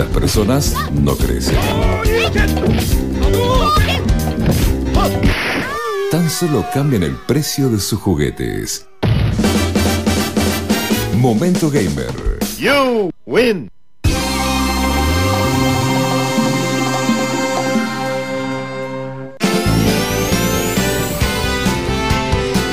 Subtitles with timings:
[0.00, 1.58] Las personas no crecen.
[6.10, 8.88] Tan solo cambian el precio de sus juguetes.
[11.18, 12.14] Momento Gamer.
[12.58, 13.70] You win.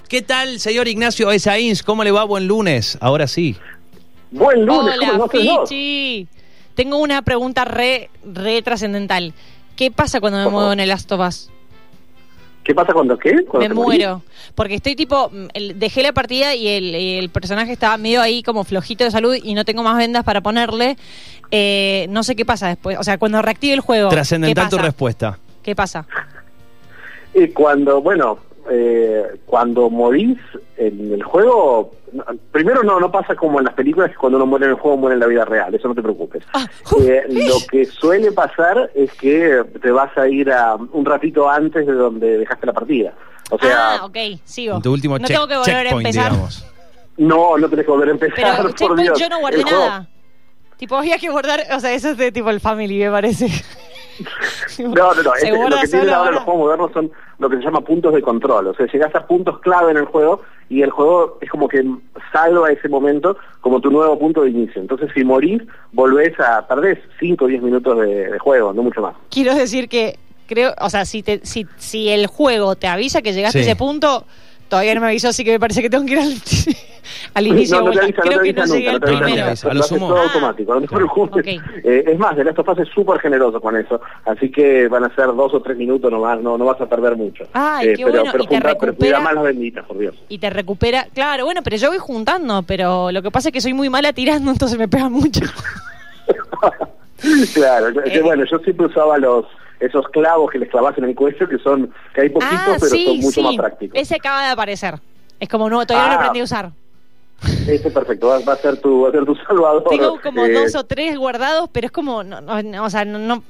[0.07, 1.83] ¿Qué tal, señor Ignacio Esaíns?
[1.83, 2.23] ¿Cómo le va?
[2.23, 2.97] Buen lunes.
[3.01, 3.57] Ahora sí.
[4.31, 5.27] Buen lunes, Hola, ¿cómo?
[5.27, 6.29] Fichi.
[6.77, 9.33] Tengo una pregunta re, re trascendental.
[9.75, 10.71] ¿Qué pasa cuando me favor.
[10.73, 11.49] en el Last of Us?
[12.63, 13.43] ¿Qué pasa cuando qué?
[13.45, 13.99] Cuando Me morís?
[13.99, 14.21] muero.
[14.53, 18.21] Porque estoy tipo, mm, el- dejé la partida y el, y el personaje estaba medio
[18.21, 20.97] ahí como flojito de salud y no tengo más vendas para ponerle.
[21.49, 22.97] Eh, no sé qué pasa después.
[22.99, 24.09] O sea, cuando reactive el juego.
[24.09, 25.39] Trascendental ¿qué tu respuesta.
[25.63, 26.05] ¿Qué pasa?
[27.33, 28.39] Y cuando, bueno,
[28.71, 30.37] eh, cuando morís
[30.77, 31.91] en el juego,
[32.51, 34.97] primero no, no pasa como en las películas, que cuando uno muere en el juego
[34.97, 36.43] muere en la vida real, eso no te preocupes.
[36.53, 36.65] Ah,
[37.01, 41.85] Eh, lo que suele pasar es que te vas a ir a un ratito antes
[41.85, 43.13] de donde dejaste la partida.
[43.49, 44.75] O sea, ah, ok, sigo.
[44.75, 46.31] En tu último no check- tengo que volver a checkpoint, empezar.
[46.31, 46.65] digamos.
[47.17, 49.19] no, no tenés que volver a empezar, Pero por Dios.
[49.19, 50.07] yo no guardé El juego- nada.
[50.77, 53.47] Tipo, había que guardar, o sea, eso es de tipo el family, me parece.
[54.79, 55.33] No, no, no.
[55.35, 56.31] Este- lo que tienen ahora ahora.
[56.31, 58.67] los juegos modernos son lo que se llama puntos de control.
[58.67, 61.83] O sea, llegas a puntos clave en el juego y el juego es como que
[62.31, 64.81] salva ese momento como tu nuevo punto de inicio.
[64.81, 69.01] Entonces, si morís, volvés a perdés 5 o 10 minutos de, de juego, no mucho
[69.01, 69.15] más.
[69.29, 73.33] Quiero decir que creo, o sea, si te, si, si el juego te avisa que
[73.33, 73.65] llegaste Sí.
[73.65, 74.25] a ese punto,
[74.69, 76.33] todavía no me avisó, así que me parece que tengo que ir al,
[77.33, 79.07] al inicio no, no te avisa, creo no te que no llegué al no te
[79.07, 79.47] avisa primero.
[79.47, 80.23] A lo Lo sumo- todo Ah.
[80.23, 81.41] automático, no te preocupes.
[81.41, 81.47] Ok.
[81.83, 85.27] Eh, es más, of Us es súper generoso con eso, así que van a ser
[85.27, 87.45] dos o tres minutos nomás, no, no vas a perder mucho.
[87.53, 89.85] Ay, Eh, qué pero, bueno, pero, y te junta- pero recupera- cuida más las benditas,
[89.85, 90.15] por Dios.
[90.29, 91.07] Y te recupera.
[91.13, 94.13] Claro, bueno, pero yo voy juntando, pero lo que pasa es que soy muy mala
[94.13, 95.41] tirando, entonces me pega mucho.
[97.53, 98.21] claro, Eh.
[98.21, 99.45] bueno, yo siempre usaba los
[99.79, 102.91] esos clavos que les clavas en el cuello, que son, que hay poquitos, ah, pero
[102.91, 103.43] sí, son mucho sí.
[103.43, 103.99] más prácticos.
[103.99, 104.95] Ese acaba de aparecer.
[105.39, 106.21] Es como nuevo, todavía no lo Ah.
[106.23, 106.71] aprendí a usar.
[107.43, 109.83] Ese es perfecto, va, va a ser tu, va a ser tu salvador.
[109.89, 113.05] Tengo como Eh, dos o tres guardados, pero es como, no, no, no, o sea,
[113.05, 113.43] no, no-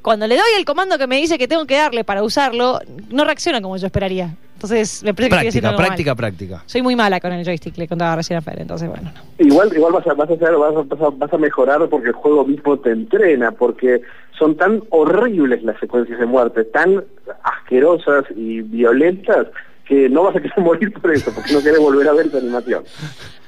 [0.00, 2.80] cuando le doy el comando que me dice que tengo que darle para usarlo,
[3.10, 4.34] no reacciona como yo esperaría.
[4.64, 6.16] Entonces, me parece que estoy haciendo Práctica, mal.
[6.16, 6.62] práctica, práctica.
[6.66, 9.44] Soy muy mala con el joystick, le contaba recién a Fer, entonces bueno, no.
[9.46, 12.08] Igual, igual vas a, vas a hacer, vas a, vas a- vas a mejorar porque
[12.08, 14.00] el juego mismo te entrena, porque
[14.38, 17.04] son tan horribles las secuencias de muerte, tan
[17.42, 19.48] asquerosas y violentas,
[19.86, 22.38] que no vas a querer morir por eso, porque no querés volver a ver esa
[22.38, 22.84] animación.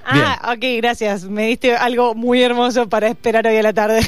[0.04, 1.24] Ah, ok, gracias.
[1.24, 4.00] Me diste algo muy hermoso para esperar hoy a la tarde.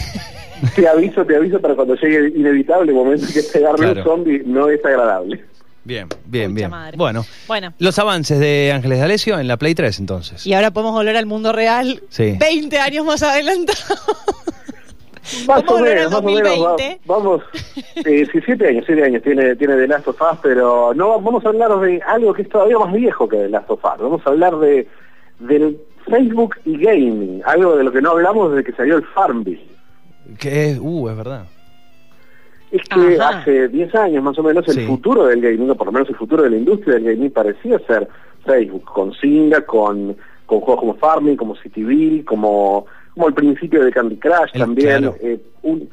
[0.77, 4.01] Te aviso, te aviso para cuando llegue el inevitable momento que pegarle Claro.
[4.01, 5.43] un zombie no es agradable.
[5.85, 6.71] Bien, bien, bien.
[6.71, 6.97] madre.
[6.99, 10.47] Bueno, Bueno, los avances de Ángeles de Alessio en la Play 3 entonces.
[10.47, 12.37] y ahora podemos volver al mundo real Sí.
[12.39, 13.79] 20 años más adelantado.
[15.47, 16.43] Más Vamos o a volver menos, al más o menos.
[16.53, 17.01] va- 2020.
[17.05, 17.43] vamos,
[17.97, 21.45] eh, sí, siete años, siete años tiene, tiene The Last of Us, pero no vamos
[21.45, 24.01] a hablar de algo que es todavía más viejo que The Last of Us.
[24.01, 24.89] Vamos a hablar de
[25.41, 25.79] del
[26.09, 29.69] Facebook y gaming, algo de lo que no hablamos desde que salió el Farmville.
[30.39, 31.45] Que es, uh, es verdad.
[32.71, 33.39] Es que Ajá.
[33.41, 34.87] hace 10 años más o menos el Sí.
[34.87, 37.79] futuro del gaming, o por lo menos el futuro de la industria del gaming parecía
[37.87, 38.09] ser
[38.45, 43.91] Facebook, con Singa, con, con juegos como Farming, como Cityville, como, como el principio de
[43.93, 45.17] Candy Crush El- también, claro.
[45.23, 45.89] eh, un-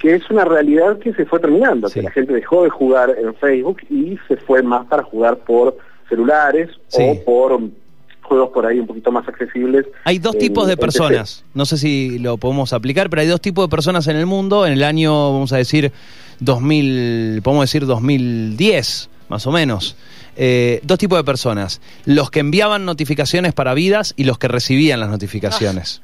[0.00, 1.94] que es una realidad que se fue terminando, Sí.
[2.00, 5.76] que la gente dejó de jugar en Facebook y se fue más para jugar por
[6.08, 7.02] celulares Sí.
[7.02, 7.60] o por
[8.22, 9.86] juegos por ahí un poquito más accesibles.
[10.04, 11.44] Hay dos en- tipos de personas.
[11.54, 14.66] No sé si lo podemos aplicar, pero hay dos tipos de personas en el mundo.
[14.66, 15.92] En el año, vamos a decir,
[16.40, 19.96] 2000, podemos decir 2010, más o menos.
[20.36, 21.80] Eh, dos tipos de personas.
[22.06, 26.00] Los que enviaban notificaciones para vidas y los que recibían las notificaciones.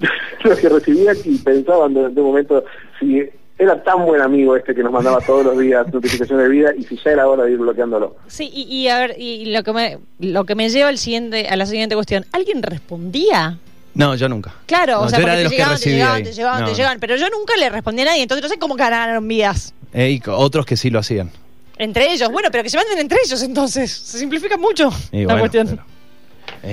[0.44, 2.64] los que recibían y pensaban de, de un momento
[3.00, 3.22] si
[3.58, 6.84] era tan buen amigo este que nos mandaba todos los días notificaciones de vida y
[6.84, 8.16] si ya era hora de ir bloqueándolo.
[8.28, 11.48] Sí, y, y a ver, y lo que me, lo que me lleva al siguiente,
[11.48, 13.58] a la siguiente cuestión, ¿alguien respondía?
[13.94, 14.54] No, yo nunca.
[14.66, 16.22] Claro, No, o sea, yo era porque de te los que llegaban, te llegaban, ahí.
[16.22, 16.76] te llegaban, te No.
[16.76, 19.74] llegaban, pero yo nunca le respondí a nadie, entonces no sé cómo ganaron vidas.
[19.92, 21.30] Eh, y otros que sí lo hacían.
[21.78, 25.24] Entre ellos, bueno, pero que se manden entre ellos entonces, se simplifica mucho Y la
[25.26, 25.66] bueno, cuestión.
[25.68, 25.82] pero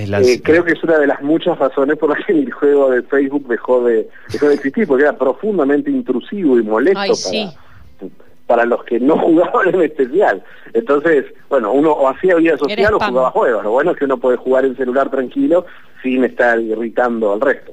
[0.06, 2.90] la- Eh, creo que es una de las muchas razones por las que el juego
[2.90, 7.16] de Facebook dejó de, dejó de existir, porque era profundamente intrusivo y molesto Ay, para,
[7.16, 7.50] sí.
[8.46, 10.42] para los que no jugaban en especial.
[10.72, 13.64] Entonces, bueno, uno o hacía vida social o jugaba juegos.
[13.64, 15.66] Lo bueno es que uno puede jugar en celular tranquilo
[16.02, 17.72] sin estar irritando al resto.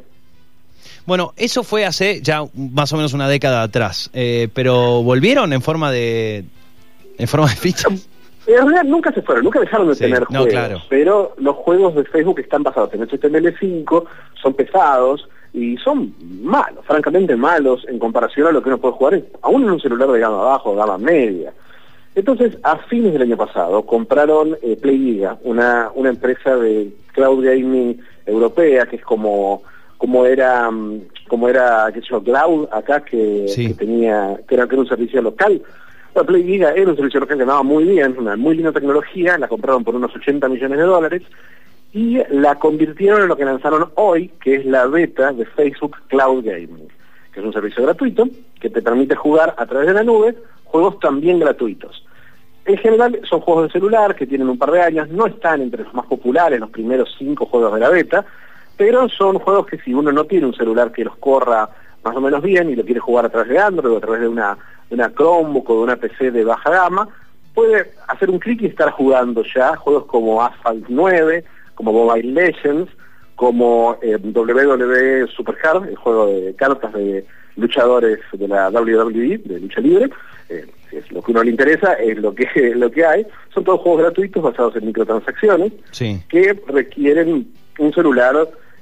[1.05, 5.61] Bueno, eso fue hace ya más o menos una década atrás, eh, pero volvieron en
[5.61, 6.45] forma de
[7.17, 7.89] en forma de ficha.
[8.47, 10.81] En realidad nunca se fueron, nunca dejaron de Sí, tener no, juegos, claro.
[10.89, 14.03] pero los juegos de Facebook están basados en HTML5,
[14.41, 19.21] son pesados, y son malos, francamente malos en comparación a lo que uno puede jugar
[19.43, 21.53] aún en un celular de gama baja o gama media.
[22.15, 27.99] Entonces, a fines del año pasado, compraron eh, PlayGiga, una, una empresa de cloud gaming
[28.25, 29.61] europea, que es como,
[29.97, 33.67] como era, mm, como era, qué sé yo, Cloud acá, que, Sí.
[33.69, 35.61] que tenía, que era, que era un servicio local.
[36.15, 39.83] La PlayGiga era un local que andaba muy bien, una muy linda tecnología, la compraron
[39.83, 41.23] por unos 80 millones de dólares,
[41.91, 46.43] y la convirtieron en lo que lanzaron hoy, que es la beta de Facebook Cloud
[46.45, 46.87] Gaming,
[47.31, 48.27] que es un servicio gratuito
[48.59, 52.03] que te permite jugar a través de la nube juegos también gratuitos.
[52.65, 55.83] En general son juegos de celular que tienen un par de años, no están entre
[55.83, 58.25] los más populares, los primeros cinco juegos de la beta,
[58.77, 61.69] pero son juegos que si uno no tiene un celular que los corra
[62.03, 64.21] más o menos bien y lo quiere jugar a través de Android o a través
[64.21, 64.57] de una,
[64.95, 67.07] de una Chromebook o de una PC de baja gama,
[67.53, 71.43] puede hacer un clic y estar jugando ya juegos como Asphalt 9,
[71.75, 72.91] como Mobile Legends,
[73.35, 77.25] como eh, WWE Supercard, el juego de cartas de
[77.55, 80.09] luchadores de la WWE, de lucha libre,
[80.49, 83.25] eh, es lo que uno le interesa, es lo que, lo que hay.
[83.53, 86.21] Son todos juegos gratuitos basados en microtransacciones Sí.
[86.29, 87.47] que requieren
[87.79, 88.35] un celular,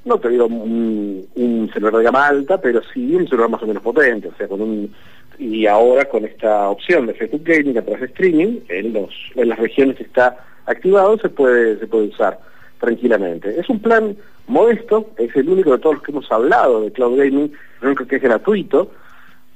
[0.03, 3.67] no te digo un, un celular de gama alta, pero sí un celular más o
[3.67, 4.93] menos potente, o sea, con un
[5.37, 9.49] y ahora con esta opción de Facebook Gaming a través de streaming, en los en
[9.49, 12.39] las regiones que está activado se puede se puede usar
[12.79, 13.59] tranquilamente.
[13.59, 14.15] Es un plan
[14.47, 17.51] modesto, es el único de todos los que hemos hablado de cloud gaming,
[17.81, 18.91] el único que es gratuito,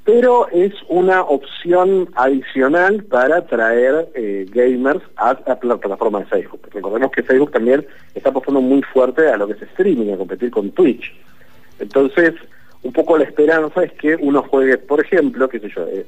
[0.04, 6.62] pero es una opción adicional para atraer eh, gamers a, a la plataforma de Facebook.
[6.71, 10.51] Recordemos que Facebook también está apostando muy fuerte a lo que es streaming, a competir
[10.51, 11.12] con Twitch.
[11.80, 12.36] Entonces,
[12.83, 16.06] un poco la esperanza es que uno juegue, por ejemplo, qué sé yo, eh,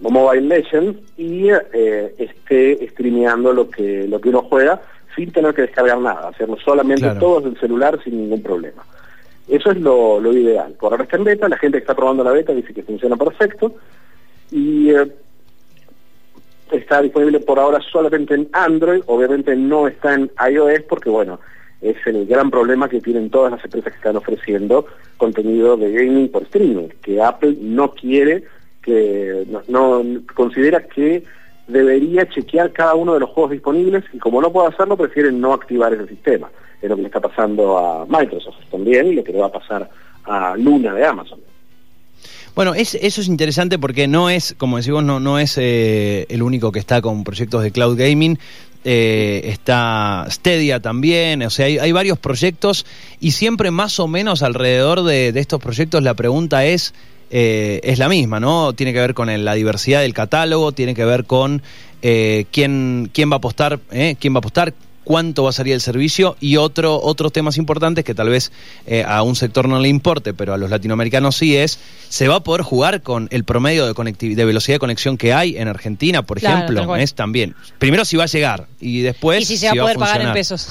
[0.00, 4.80] Mobile Legends y eh, esté streameando lo que lo que uno juega
[5.14, 7.20] sin tener que descargar nada, hacerlo solamente Claro.
[7.20, 8.82] todo desde el celular sin ningún problema.
[9.46, 10.72] Eso es lo, lo ideal.
[10.80, 13.16] Por ahora está en beta, la gente que está probando la beta dice que funciona
[13.16, 13.74] perfecto
[14.50, 15.06] y eh,
[16.72, 21.38] está disponible por ahora solamente en Android, obviamente no está en iOS porque bueno,
[21.84, 24.86] es el gran problema que tienen todas las empresas que están ofreciendo
[25.18, 28.44] contenido de gaming por streaming, que Apple no quiere,
[28.82, 30.02] que no,
[30.34, 31.24] considera que
[31.68, 35.52] debería chequear cada uno de los juegos disponibles y como no puede hacerlo prefieren no
[35.52, 36.50] activar ese sistema.
[36.80, 39.88] Es lo que le está pasando a Microsoft también lo que le va a pasar
[40.24, 41.40] a Luna de Amazon.
[42.54, 46.42] Bueno, es, eso es interesante porque no es, como decimos, no, no es eh, el
[46.42, 48.38] único que está con proyectos de cloud gaming.
[48.86, 52.84] Eh, está Stadia también, o sea, hay, hay varios proyectos
[53.18, 56.92] y siempre más o menos alrededor de, de estos proyectos la pregunta es,
[57.30, 58.74] eh, es la misma, ¿no?
[58.74, 61.62] Tiene que ver con el- la diversidad del catálogo, tiene que ver con
[62.02, 65.74] eh, quién, quién va a apostar, eh, quién va a apostar, cuánto va a salir
[65.74, 68.50] el servicio y otro, otros temas importantes que tal vez
[68.86, 71.78] eh, a un sector no le importe, pero a los latinoamericanos sí es,
[72.08, 75.56] se va a poder jugar con el promedio de, de velocidad de conexión que hay
[75.56, 77.54] en Argentina, por Claro, ejemplo, es también.
[77.78, 80.32] Primero si va a llegar y después y si se va a poder pagar en
[80.32, 80.68] pesos.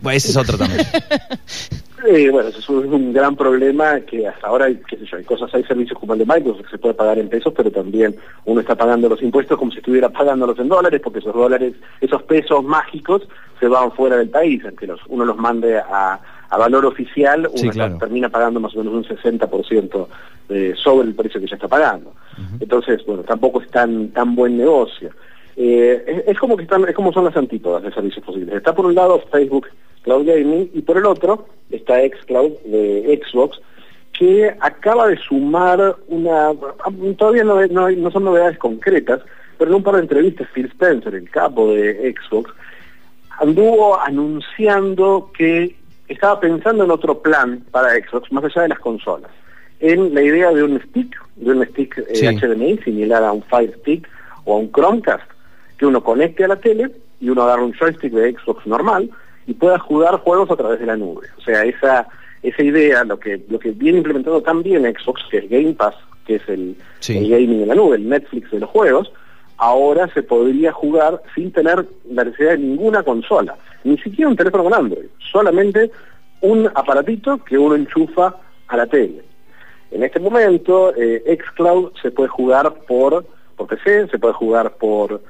[0.00, 0.86] Bueno, ese es otro también.
[2.06, 5.24] Eh, bueno, eso es un, gran problema que hasta ahora hay, qué sé yo, hay
[5.24, 8.16] cosas, hay servicios como el de Microsoft que se puede pagar en pesos, pero también
[8.46, 12.22] uno está pagando los impuestos como si estuviera pagándolos en dólares, porque esos dólares, esos
[12.22, 16.18] pesos mágicos se van fuera del país, aunque los, uno los mande a,
[16.48, 17.98] a valor oficial, uno Sí, está- claro.
[17.98, 20.06] termina pagando más o menos un 60%
[20.48, 22.14] de, sobre el precio que ya está pagando.
[22.60, 25.10] Entonces, bueno, tampoco es tan, tan buen negocio.
[25.56, 28.54] Eh, es, es como que están, es como son las antípodas de servicios posibles.
[28.54, 29.66] Está por un lado Facebook
[30.02, 33.60] Cloud Gaming y por el otro está Xcloud de Xbox
[34.18, 36.50] que acaba de sumar una
[37.16, 39.20] todavía no, no, hay- no son novedades concretas
[39.58, 42.50] pero en un par de entrevistas Phil Spencer el capo de Xbox
[43.38, 45.74] anduvo anunciando que
[46.08, 49.30] estaba pensando en otro plan para Xbox más allá de las consolas
[49.80, 52.26] en la idea de un stick de un stick eh, Sí.
[52.26, 54.06] HDMI similar a un Fire Stick
[54.44, 55.22] o a un Chromecast
[55.78, 56.90] que uno conecte a la tele
[57.20, 59.08] y uno agarra un joystick de Xbox normal
[59.46, 61.26] y pueda jugar juegos a través de la nube.
[61.38, 62.06] O sea, esa
[62.42, 65.94] esa idea, lo que lo que viene implementado también Xbox, que es Game Pass,
[66.26, 67.18] que es el, Sí.
[67.18, 69.12] el gaming en la nube, el Netflix de los juegos,
[69.58, 74.64] ahora se podría jugar sin tener la necesidad de ninguna consola, ni siquiera un teléfono
[74.64, 75.90] con Android, solamente
[76.40, 78.36] un aparatito que uno enchufa
[78.68, 79.22] a la tele.
[79.90, 85.20] En este momento, eh, Xcloud se puede jugar por, por PC, se puede jugar por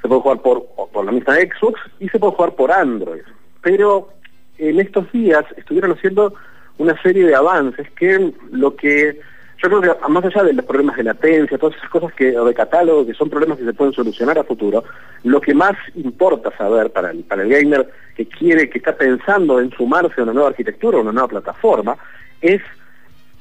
[0.00, 3.22] se puede jugar por, por la misma Xbox y se puede jugar por Android.
[3.62, 4.10] Pero
[4.58, 6.34] en estos días estuvieron haciendo
[6.78, 9.20] una serie de avances que lo que
[9.60, 12.44] yo creo que más allá de los problemas de latencia, todas esas cosas que o
[12.44, 14.84] de catálogo que son problemas que se pueden solucionar a futuro,
[15.24, 19.60] lo que más importa saber para el, para el gamer que quiere, que está pensando
[19.60, 21.96] en sumarse a una nueva arquitectura, a una nueva plataforma,
[22.40, 22.62] es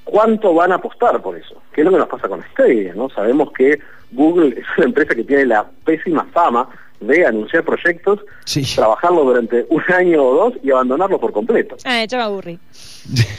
[0.03, 1.61] cuánto van a apostar por eso.
[1.71, 2.95] ¿Qué es lo que nos pasa con Stadia?
[2.95, 3.09] ¿no?
[3.09, 3.79] Sabemos que
[4.11, 6.67] Google es una empresa que tiene la pésima fama
[6.99, 8.63] de anunciar proyectos, Sí.
[8.75, 11.75] trabajarlo durante un año o dos y abandonarlo por completo.
[11.85, 12.59] Ah, ya me aburrí.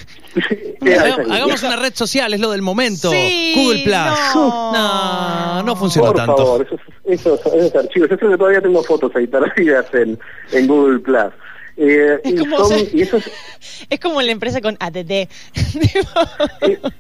[1.30, 3.10] Hagamos, una red social, es lo del momento.
[3.10, 4.34] Sí, Google Plus.
[4.34, 4.72] no.
[4.72, 6.36] no, no funcionó Por tanto.
[6.36, 8.10] favor, esos, esos, esos archivos.
[8.10, 10.18] Eso que todavía tengo fotos ahí perdidas en,
[10.52, 11.32] en Google Plus.
[11.80, 13.30] Eh, Es y, como son- se- y eso es,
[13.90, 15.10] Es como la empresa con ADD.
[15.12, 15.28] es,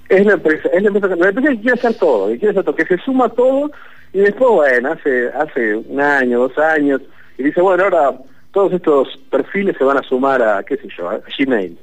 [0.08, 2.64] es la empresa, es la empresa, la empresa que quiere hacer todo, que quiere hacer
[2.64, 3.70] todo, que se suma todo
[4.12, 7.00] y después, bueno, hace, hace un año, dos años,
[7.36, 8.18] y dice, bueno, ahora
[8.52, 11.78] todos estos perfiles se van a sumar a, qué sé yo, a Gmail.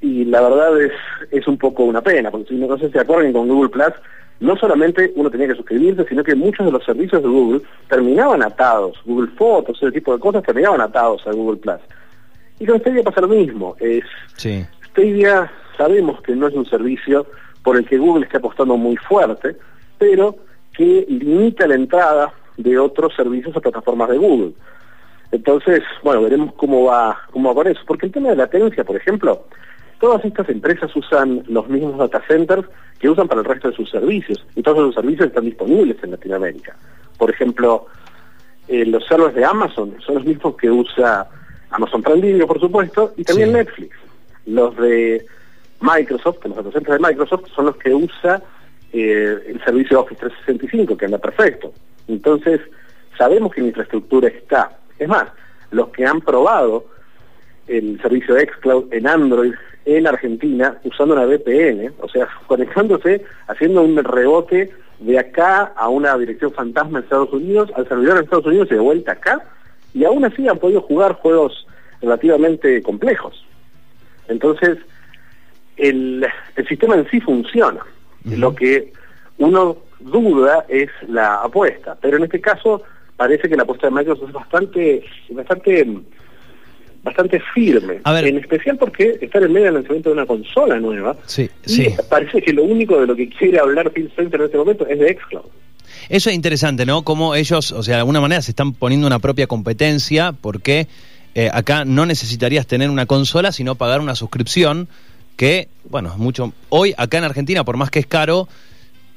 [0.00, 0.92] Y la verdad es,
[1.30, 3.92] es un poco una pena, porque si no, sé si se acuerdan con Google Plus,
[4.40, 8.42] no solamente uno tenía que suscribirse, sino que muchos de los servicios de Google terminaban
[8.42, 11.80] atados, Google Fotos, ese tipo de cosas terminaban atados a Google Plus.
[12.58, 14.04] Y con Stadia pasa lo mismo, es
[14.36, 14.66] Sí.
[14.90, 17.26] Stadia sabemos que no es un servicio
[17.62, 19.56] por el que Google está apostando muy fuerte,
[19.98, 20.34] pero
[20.76, 24.52] que limita la entrada de otros servicios a plataformas de Google.
[25.30, 27.80] Entonces, bueno, veremos cómo va, cómo va con eso.
[27.86, 29.46] Porque el tema de latencia, por ejemplo,
[29.98, 32.66] todas estas empresas usan los mismos data centers
[32.98, 34.44] que usan para el resto de sus servicios.
[34.54, 36.76] Y todos esos servicios están disponibles en Latinoamérica.
[37.16, 37.86] Por ejemplo,
[38.68, 41.26] eh, los servers de Amazon son los mismos que usa
[41.70, 43.54] Amazon Prime Video, por supuesto, y también Sí.
[43.54, 43.96] Netflix.
[44.46, 45.24] Los de
[45.80, 48.42] Microsoft, que los data centers de Microsoft, son los que usa
[48.92, 51.72] eh, el servicio Office 365, que anda perfecto.
[52.08, 52.60] Entonces,
[53.16, 54.78] sabemos que la infraestructura está.
[54.98, 55.28] Es más,
[55.70, 56.86] los que han probado
[57.66, 63.96] el servicio xCloud en Android en Argentina usando una VPN, o sea, conectándose, haciendo un
[64.02, 64.70] rebote
[65.00, 68.74] de acá a una dirección fantasma en Estados Unidos, al servidor en Estados Unidos y
[68.74, 69.42] de vuelta acá,
[69.94, 71.66] y aún así han podido jugar juegos
[72.00, 73.44] relativamente complejos.
[74.28, 74.78] Entonces,
[75.76, 77.80] el, el sistema en sí funciona.
[78.24, 78.92] Lo que
[79.38, 82.82] uno duda es la apuesta, pero en este caso
[83.16, 85.86] parece que la apuesta de Microsoft es bastante, bastante,
[87.02, 88.00] bastante firme.
[88.04, 88.26] A ver.
[88.26, 91.16] En especial porque están en medio del lanzamiento de una consola nueva.
[91.26, 91.94] Sí, y sí.
[92.08, 94.98] parece que lo único de lo que quiere hablar Phil Spencer en este momento es
[94.98, 95.46] de xCloud.
[96.08, 97.02] Eso es interesante, ¿no?
[97.02, 100.88] Como ellos, o sea, de alguna manera se están poniendo una propia competencia porque
[101.34, 104.88] eh, acá no necesitarías tener una consola, sino pagar una suscripción
[105.36, 106.52] que, bueno, es mucho...
[106.68, 108.48] Hoy, acá en Argentina, por más que es caro,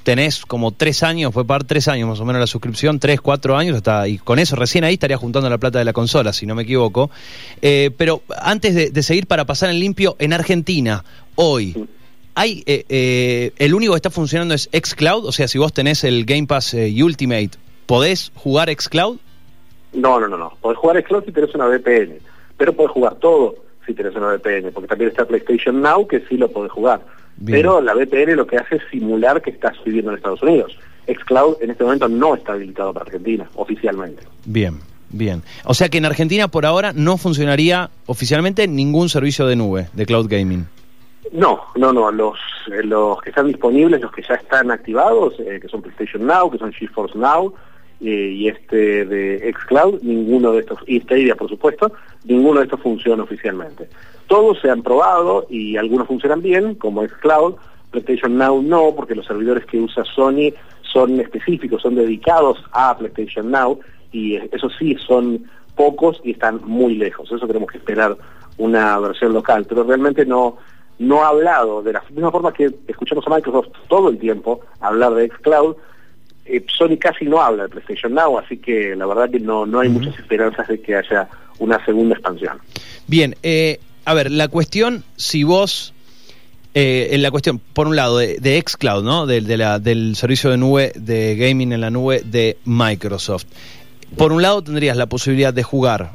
[0.02, 3.56] tenés como tres años, fue pagar tres años más o menos la suscripción, tres, cuatro
[3.56, 6.46] años, hasta y con eso recién ahí estaría juntando la plata de la consola, si
[6.46, 7.10] no me equivoco.
[7.60, 11.04] Eh, pero antes de, de seguir para pasar en limpio, en Argentina,
[11.34, 11.74] hoy,
[12.36, 16.04] hay eh, eh, el único que está funcionando es xCloud, o sea, si vos tenés
[16.04, 17.52] el Game Pass eh, Ultimate,
[17.86, 19.16] ¿podés jugar xCloud?
[19.94, 20.52] No, no, no, no.
[20.60, 22.18] Podés jugar xCloud si tenés una VPN,
[22.58, 23.54] pero podés jugar todo
[23.86, 27.00] si tenés una VPN, porque también está PlayStation Now que sí lo podés jugar.
[27.36, 27.58] Bien.
[27.58, 30.78] Pero la VPN lo que hace es simular que estás viviendo en Estados Unidos.
[31.06, 34.22] xCloud en este momento no está habilitado para Argentina, oficialmente.
[34.44, 35.42] Bien, bien.
[35.64, 40.06] O sea que en Argentina por ahora no funcionaría oficialmente ningún servicio de nube de
[40.06, 40.66] cloud gaming.
[41.32, 42.10] No, no, no.
[42.10, 42.38] Los,
[42.72, 46.50] eh, los que están disponibles, los que ya están activados, eh, que son PlayStation Now,
[46.50, 47.52] que son GeForce Now,
[48.00, 51.92] eh, y este de xCloud, ninguno de estos, y Stadia por supuesto,
[52.24, 53.88] ninguno de estos funciona oficialmente.
[54.26, 57.54] Todos se han probado y algunos funcionan bien, como xCloud,
[57.90, 63.50] PlayStation Now no, porque los servidores que usa Sony son específicos, son dedicados a PlayStation
[63.50, 63.80] Now,
[64.12, 67.30] y eso sí, son pocos y están muy lejos.
[67.30, 68.16] Eso tenemos que esperar
[68.58, 70.56] una versión local, pero realmente no
[70.98, 75.14] no ha hablado de la misma forma que escuchamos a Microsoft todo el tiempo hablar
[75.14, 75.76] de xCloud,
[76.48, 79.80] eh, Sony casi no habla de PlayStation Now, así que la verdad que no, no
[79.80, 82.58] hay muchas esperanzas de que haya una segunda expansión.
[83.06, 85.92] Bien, eh, a ver, la cuestión, si vos,
[86.74, 89.26] eh, en la cuestión, por un lado, de, de xCloud, ¿no?
[89.26, 93.46] Del- de la- del servicio de nube, de gaming en la nube de Microsoft.
[94.16, 96.12] Por un lado tendrías la posibilidad de jugar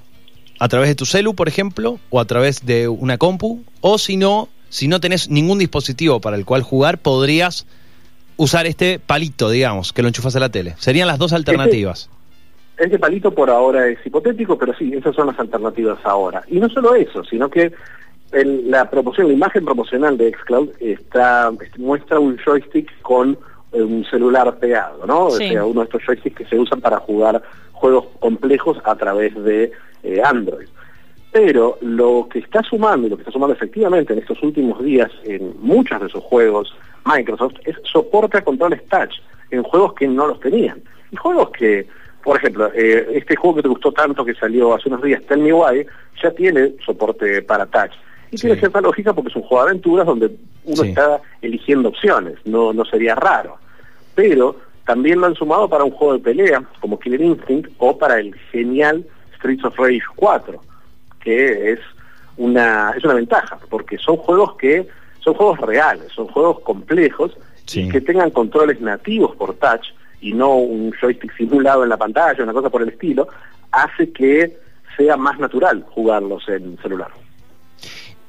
[0.59, 4.15] a través de tu celu, por ejemplo, o a través de una compu, o si
[4.15, 7.65] no, si no tenés ningún dispositivo para el cual jugar, podrías
[8.41, 10.73] usar este palito, digamos, que lo enchufas a la tele.
[10.79, 12.09] Serían las dos alternativas.
[12.77, 16.41] Este palito por ahora es hipotético, pero sí, esas son las alternativas ahora.
[16.47, 17.71] Y no solo eso, sino que
[18.31, 23.37] el- la promoción, la imagen promocional de xCloud está, muestra un joystick con
[23.73, 25.29] eh, un celular pegado, ¿no?
[25.31, 25.45] Sí.
[25.45, 29.33] O sea, uno de estos joysticks que se usan para jugar juegos complejos a través
[29.43, 29.71] de
[30.03, 30.67] eh, Android.
[31.31, 35.09] Pero lo que está sumando, y lo que está sumando efectivamente en estos últimos días
[35.23, 36.73] en muchos de sus juegos
[37.05, 39.13] Microsoft, es soporte a controles touch
[39.49, 40.81] en juegos que no los tenían.
[41.11, 41.87] Y juegos que,
[42.23, 45.39] por ejemplo, eh, este juego que te gustó tanto que salió hace unos días, Tell
[45.39, 45.85] Me Why,
[46.21, 47.91] ya tiene soporte para touch.
[48.31, 48.47] Y Sí.
[48.47, 50.31] tiene cierta lógica porque es un juego de aventuras donde
[50.63, 50.89] uno Sí.
[50.89, 53.57] está eligiendo opciones, no, no sería raro.
[54.15, 54.55] Pero
[54.85, 58.33] también lo han sumado para un juego de pelea como Killer Instinct o para el
[58.51, 59.05] genial
[59.37, 60.61] Streets of Rage 4,
[61.19, 61.79] que es
[62.37, 64.87] una, es una ventaja, porque son juegos que
[65.23, 67.31] son juegos reales, son juegos complejos
[67.65, 67.81] Sí.
[67.83, 69.85] y que tengan controles nativos por touch
[70.19, 73.27] y no un joystick simulado en la pantalla, una cosa por el estilo,
[73.71, 74.57] hace que
[74.97, 77.09] sea más natural jugarlos en celular.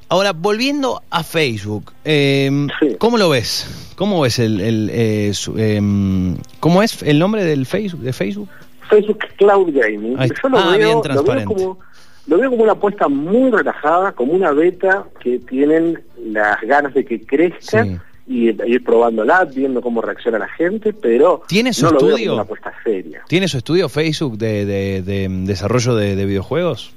[0.09, 2.95] Ahora, volviendo a Facebook, eh, Sí.
[2.99, 3.93] ¿cómo lo ves?
[3.97, 8.49] ¿Cómo ves el, el, eh, su- em, cómo es el nombre del Facebook de Facebook?
[8.89, 10.15] Facebook Cloud Gaming.
[10.19, 11.53] Ahí- Yo lo, ah, bien veo, lo, veo transparente.
[11.55, 11.79] como,
[12.27, 17.05] lo veo como una apuesta muy relajada, como una beta que tienen las ganas de
[17.05, 17.97] que crezca Sí.
[18.27, 22.25] y ir probándola, viendo cómo reacciona la gente, pero ¿Tiene su no lo veo estudio?
[22.31, 23.21] como una apuesta seria.
[23.27, 26.93] ¿Tiene su estudio Facebook de, de- de, desarrollo de, de videojuegos?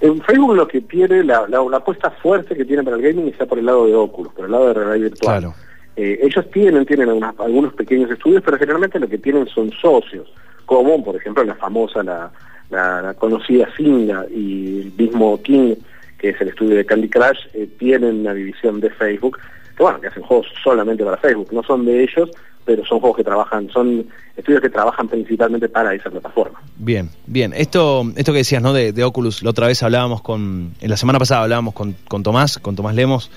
[0.00, 3.28] En Facebook lo que tiene, la, la, la apuesta fuerte que tiene para el gaming
[3.28, 5.40] está por el lado de Oculus, por el lado de realidad virtual.
[5.40, 5.54] Claro.
[5.96, 10.32] Eh, ellos tienen, tienen algunas- algunos pequeños estudios, pero generalmente lo que tienen son socios,
[10.64, 12.30] como por ejemplo la famosa, la,
[12.70, 15.74] la- la conocida Singa y el mismo King,
[16.20, 19.38] que es el estudio de Candy Crush, eh, tienen una división de Facebook,
[19.76, 22.30] que bueno, que hacen juegos solamente para Facebook, no son de ellos,
[22.64, 26.60] pero son juegos que trabajan, son estudios que trabajan principalmente para esa plataforma.
[26.76, 27.52] Bien, bien.
[27.56, 28.72] Esto, esto que decías, ¿no?
[28.72, 32.58] De, Oculus, la otra vez hablábamos con, en la semana pasada hablábamos con, con Tomás,
[32.58, 33.30] con Tomás Lemos,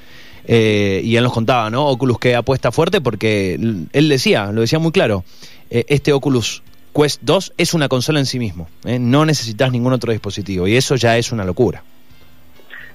[0.45, 1.87] eh, y él nos contaba, ¿no?
[1.87, 5.23] Oculus que apuesta fuerte porque él decía, lo decía muy claro,
[5.69, 6.61] eh, este Oculus
[6.93, 8.99] Quest 2 es una consola en sí mismo, ¿eh?
[8.99, 11.83] no necesitas ningún otro dispositivo, y eso ya es una locura.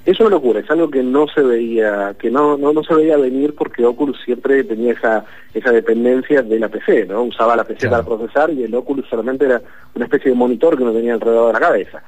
[0.06, 3.18] Es una locura, es algo que no se veía, que no, no, no se veía
[3.18, 7.24] venir porque Oculus siempre tenía esa, esa dependencia de la PC, ¿no?
[7.24, 8.04] Usaba la PC Claro.
[8.04, 9.60] para procesar y el Oculus solamente era
[9.94, 12.02] una especie de monitor que uno tenía alrededor de la cabeza.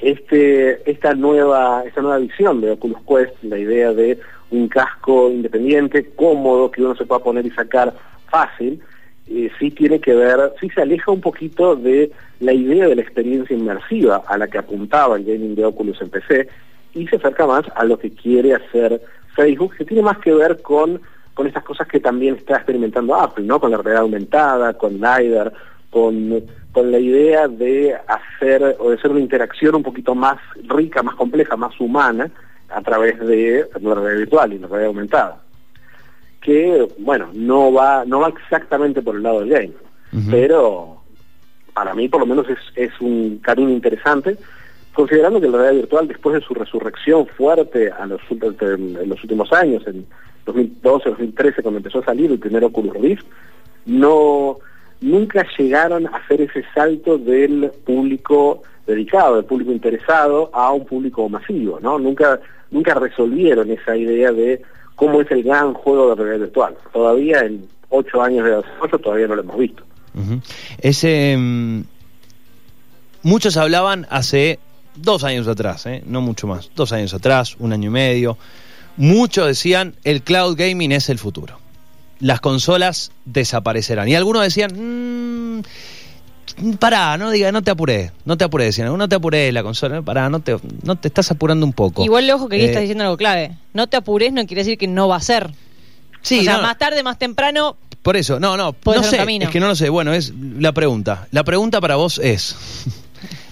[0.00, 4.18] Este, esta nueva, esta nueva visión de Oculus Quest, la idea de
[4.50, 7.92] un casco independiente, cómodo, que uno se pueda poner y sacar
[8.28, 8.80] fácil,
[9.28, 13.02] eh, sí tiene que ver, sí se aleja un poquito de la idea de la
[13.02, 16.48] experiencia inmersiva a la que apuntaba el gaming de Oculus en PC
[16.94, 19.02] y se acerca más a lo que quiere hacer
[19.34, 21.00] Facebook, que tiene más que ver con,
[21.34, 23.60] con estas cosas que también está experimentando Apple, ¿no?
[23.60, 25.52] Con la realidad aumentada, con LiDAR,
[25.90, 31.02] con, con la idea de hacer o de hacer una interacción un poquito más rica,
[31.02, 32.30] más compleja, más humana
[32.68, 35.44] a través de la realidad virtual y la realidad aumentada
[36.44, 39.72] que bueno no va no va exactamente por el lado del game
[40.30, 41.02] pero
[41.72, 44.36] para mí por lo menos es, es un camino interesante
[44.94, 49.52] considerando que la realidad virtual después de su resurrección fuerte a los, en los últimos
[49.52, 50.06] años en
[50.46, 53.26] 2012 2013 cuando empezó a salir el primer Oculus Rift
[53.86, 54.58] no
[55.00, 61.28] nunca llegaron a hacer ese salto del público dedicado, del público interesado a un público
[61.28, 61.98] masivo, ¿no?
[61.98, 64.62] Nunca nunca resolvieron esa idea de
[64.94, 66.76] cómo es el gran juego de realidad virtual.
[66.92, 69.82] Todavía en ocho años de desarrollo todavía no lo hemos visto.
[70.78, 71.82] Ese, mm,
[73.22, 74.58] muchos hablaban hace
[74.96, 76.02] dos años atrás, ¿eh?
[76.06, 78.38] no mucho más, dos años atrás, un año y medio.
[78.96, 81.58] Muchos decían el cloud gaming es el futuro.
[82.20, 84.08] Las consolas desaparecerán.
[84.08, 89.08] Y algunos decían, mmm, pará, no diga, no te apures, no te apures, decían, no
[89.08, 92.04] te apures la consola, pará, no te, no te estás apurando un poco.
[92.04, 93.56] Igual, ojo, que aquí Eh, estás diciendo algo clave.
[93.72, 95.52] No te apures no quiere decir que no va a ser.
[96.22, 99.48] Sí, o sea, no, más tarde, más temprano, Por eso, no, no, no sé, es
[99.50, 99.88] que no lo sé.
[99.90, 101.26] Bueno, es la pregunta.
[101.32, 102.56] La pregunta para vos es,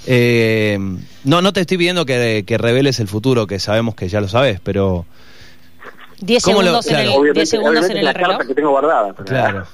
[0.06, 0.78] eh,
[1.24, 4.28] no, no te estoy pidiendo que, que reveles el futuro, que sabemos que ya lo
[4.28, 5.06] sabes, pero
[6.20, 7.02] 10 ¿Cómo lo- segundos, en, claro.
[7.04, 8.46] el, obviamente 10 segundos obviamente en el la carta reloj.
[8.48, 9.66] que tengo guardada para, claro,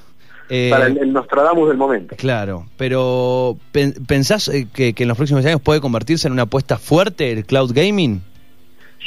[0.51, 2.17] eh, para el, el Nostradamus del momento.
[2.17, 6.43] claro, pero pen- pensás eh, que, que en los próximos años puede convertirse en una
[6.43, 8.23] apuesta fuerte el cloud gaming.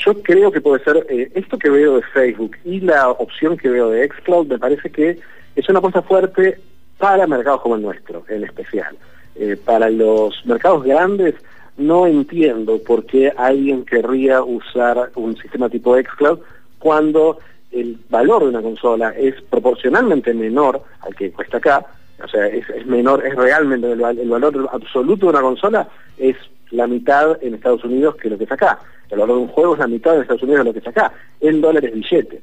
[0.05, 3.69] Yo creo que puede ser eh, esto que veo de Facebook y la opción que
[3.69, 5.19] veo de Xcloud me parece que
[5.55, 6.59] es una apuesta fuerte
[6.97, 8.95] para mercados como el nuestro, en especial.
[9.35, 11.35] Eh, para los mercados grandes
[11.77, 16.39] no entiendo por qué alguien querría usar un sistema tipo Xcloud
[16.77, 17.39] cuando
[17.71, 21.85] el valor de una consola es proporcionalmente menor al que cuesta acá,
[22.21, 26.35] o sea, es, menor, es realmente el, el valor absoluto de una consola es
[26.71, 28.79] la mitad en Estados Unidos que lo que es acá.
[29.09, 30.87] El valor de un juego es la mitad en Estados Unidos de lo que es
[30.87, 31.11] acá.
[31.39, 32.41] El dólar es billete.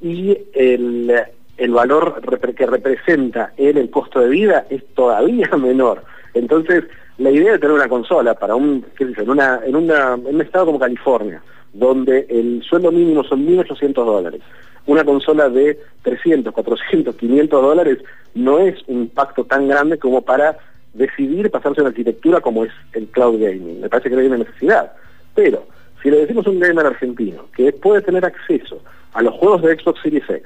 [0.00, 1.12] Y el,
[1.60, 2.22] el valor
[2.56, 6.02] que representa en el costo de vida es todavía menor.
[6.32, 6.84] Entonces,
[7.18, 10.34] la idea de tener una consola para un, qué sé en, una, en, una, en
[10.34, 11.42] un estado como California,
[11.74, 14.40] donde el sueldo mínimo son 1.800 dólares,
[14.86, 17.98] una consola de 300, 400, 500 dólares
[18.34, 20.56] no es un impacto tan grande como para
[20.94, 23.82] decidir pasarse a una arquitectura como es el cloud gaming.
[23.82, 24.92] Me parece que no hay una necesidad.
[25.34, 25.66] Pero
[26.02, 28.80] si le decimos a un gamer argentino que puede tener acceso
[29.12, 30.42] a los juegos de Xbox Series X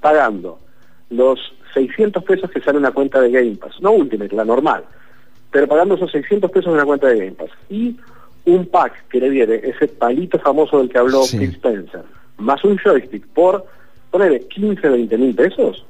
[0.00, 0.58] pagando
[1.10, 1.38] los
[1.74, 4.84] 600 pesos que sale una cuenta de Game Pass, no Ultimate, la normal,
[5.50, 7.96] pero pagando esos 600 pesos en una cuenta de Game Pass y
[8.46, 11.38] un pack que le viene ese palito famoso del que habló Sí.
[11.38, 12.02] Phil Spencer,
[12.38, 13.64] más un joystick por,
[14.10, 15.84] ponele 15, 20 mil pesos,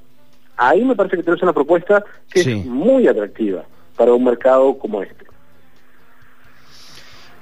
[0.57, 2.53] ahí me parece que tenés una propuesta que Sí.
[2.59, 3.65] es muy atractiva
[3.97, 5.25] para un mercado como este.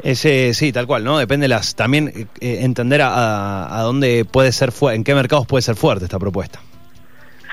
[0.03, 1.19] Ese, sí, tal cual, ¿no?
[1.19, 1.75] Depende las.
[1.75, 6.05] También eh, entender a, a- dónde puede ser fuerte, en qué mercados puede ser fuerte
[6.05, 6.61] esta propuesta.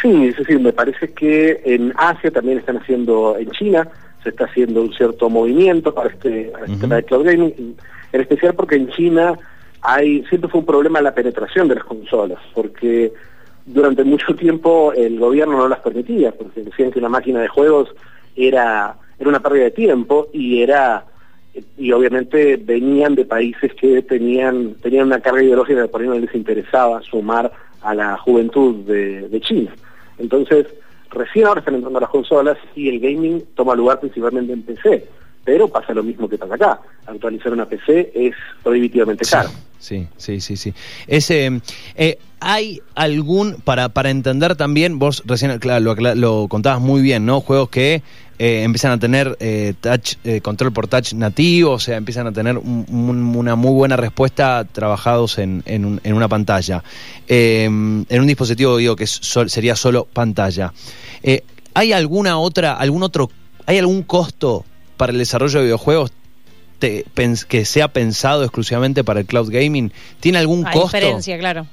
[0.01, 3.87] Sí, es decir, me parece que en Asia también están haciendo, en China
[4.21, 7.75] se está haciendo un cierto movimiento para este, para este tema de cloud gaming,
[8.11, 9.37] en especial porque en China
[9.81, 13.13] hay siempre fue un problema la penetración de las consolas, porque
[13.65, 17.89] durante mucho tiempo el gobierno no las permitía, porque decían que una máquina de juegos
[18.35, 21.05] era, era una pérdida de tiempo y era
[21.77, 26.15] y obviamente venían de países que tenían tenían una carga ideológica que por ahí no
[26.15, 29.73] les interesaba sumar a la juventud de, de China.
[30.17, 30.67] Entonces,
[31.11, 35.05] recién ahora están entrando las consolas y el gaming toma lugar principalmente en PC,
[35.43, 36.79] pero pasa lo mismo que pasa acá.
[37.05, 39.49] Actualizar una PC es prohibitivamente caro.
[39.77, 40.73] Sí, sí, sí, sí.
[41.07, 41.61] Ese,
[41.95, 47.25] eh, ¿Hay algún, para, para entender también, vos recién claro, lo, lo contabas muy bien,
[47.25, 47.39] ¿no?
[47.39, 48.03] Juegos que
[48.39, 52.31] eh, empiezan a tener eh, touch, eh, control por touch nativo, o sea, empiezan a
[52.31, 56.83] tener un- un- una muy buena respuesta trabajados en, en, un- en una pantalla.
[57.27, 60.73] Eh, en un dispositivo, digo, que sol- sería solo pantalla.
[61.21, 61.43] Eh,
[61.73, 63.29] ¿Hay alguna otra, algún otro,
[63.65, 64.65] hay algún costo
[64.97, 66.11] para el desarrollo de videojuegos
[66.79, 69.91] te- pens- que sea pensado exclusivamente para el cloud gaming?
[70.19, 70.97] ¿Tiene algún Hay costo?
[70.97, 71.65] diferencia, claro.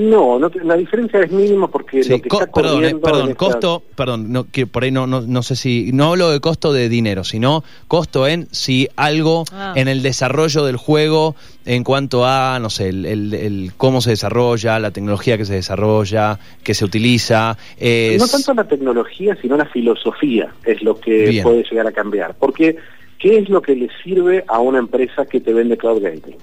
[0.00, 2.76] No, no te- la diferencia es mínima porque Sí, lo que co- está perdón, eh,
[2.76, 6.10] corriendo perdón, esta- costo, perdón, no, que por ahí no, no, no sé si, no
[6.10, 9.72] hablo de costo de dinero, sino costo en si algo Ah.
[9.74, 11.34] en el desarrollo del juego
[11.64, 15.54] en cuanto a, no sé, el, el- el cómo se desarrolla, la tecnología que se
[15.54, 17.56] desarrolla, que se utiliza.
[17.76, 21.42] es- No tanto la tecnología, sino la filosofía es lo que Bien.
[21.42, 22.36] puede llegar a cambiar.
[22.38, 22.76] Porque,
[23.18, 26.36] ¿qué es lo que le sirve a una empresa que te vende cloud gaming?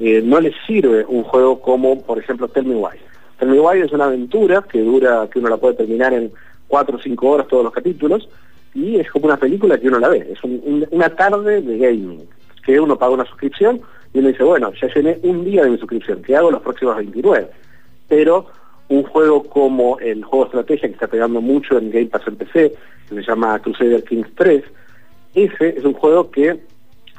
[0.00, 2.96] Eh, no le sirve un juego como, por ejemplo, Tell Me Why.
[3.38, 6.32] Tell Me Why es una aventura que dura, que uno la puede terminar en
[6.68, 8.28] cuatro o cinco horas todos los capítulos,
[8.74, 10.26] y es como una película que uno la ve.
[10.32, 12.22] Es un- un- una tarde de gaming,
[12.64, 13.80] que uno paga una suscripción
[14.14, 16.96] y uno dice, bueno, ya llené un día de mi suscripción, ¿qué hago los próximos
[16.96, 17.48] 29?
[18.08, 18.46] Pero
[18.88, 22.74] un juego como el juego estrategia que está pegando mucho en Game Pass en PC,
[23.08, 24.64] que se llama Crusader Kings 3,
[25.34, 26.58] ese es un juego que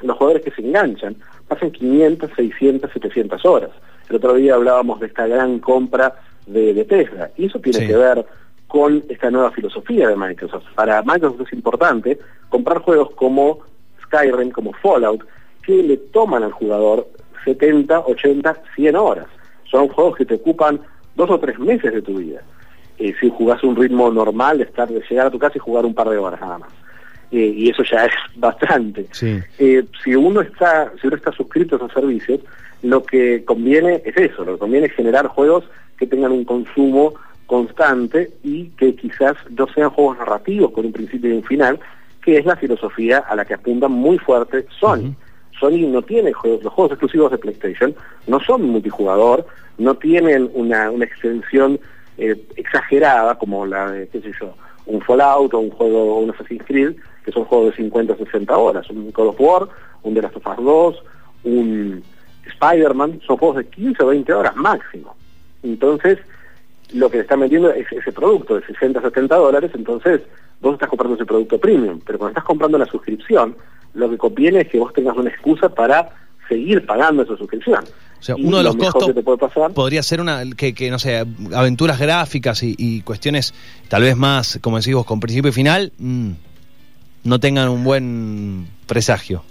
[0.02, 1.14] los jugadores que se enganchan
[1.54, 3.70] pasan 500, 600, 700 horas.
[4.08, 6.14] El otro día hablábamos de esta gran compra
[6.46, 7.86] de, de Tesla, y eso tiene Sí.
[7.86, 8.24] que ver
[8.66, 10.64] con esta nueva filosofía de Microsoft.
[10.74, 13.58] Para Microsoft es importante comprar juegos como
[14.04, 15.24] Skyrim, como Fallout,
[15.62, 17.06] que le toman al jugador
[17.44, 19.26] 70, 80, 100 horas.
[19.70, 20.80] Son juegos que te ocupan
[21.14, 22.40] dos o tres meses de tu vida.
[22.98, 25.84] Eh, si jugás un ritmo normal de estar de llegar a tu casa y jugar
[25.84, 26.70] un par de horas nada más.
[27.32, 29.06] Eh, y eso ya es bastante.
[29.12, 29.40] Sí.
[29.58, 32.40] Eh, si uno está si uno está suscrito a esos servicios,
[32.82, 35.64] lo que conviene es eso, lo que conviene es generar juegos
[35.98, 37.14] que tengan un consumo
[37.46, 41.80] constante y que quizás no sean juegos narrativos con un principio y un final,
[42.22, 44.98] que es la filosofía a la que apunta muy fuerte Sony.
[44.98, 45.14] Ujú.
[45.58, 47.94] Sony no tiene juegos, los juegos exclusivos de PlayStation
[48.26, 49.46] no son multijugador,
[49.78, 51.78] no tienen una, una extensión
[52.18, 54.54] eh, exagerada como la de, qué sé yo,
[54.86, 58.56] un Fallout o un juego, un Assassin's Creed, que son juegos de 50 o 60
[58.56, 59.68] horas, un God of War,
[60.02, 61.02] un The Last of Us 2,
[61.44, 62.02] un
[62.46, 65.14] Spider-Man, son juegos de 15 o 20 horas máximo.
[65.62, 66.18] Entonces,
[66.92, 70.20] lo que le están vendiendo es ese producto de 60 o 70 dólares, entonces
[70.60, 73.56] vos estás comprando ese producto premium, pero cuando estás comprando la suscripción,
[73.94, 76.10] lo que conviene es que vos tengas una excusa para
[76.48, 77.84] seguir pagando esa suscripción.
[78.18, 80.44] O sea, uno de lo los mejor costos que te puede pasar podría ser una
[80.56, 83.52] que, que, no sé, aventuras gráficas y, y cuestiones
[83.88, 86.30] tal vez más, como decís vos, con principio y final, mm,
[87.24, 89.42] no tengan un buen presagio.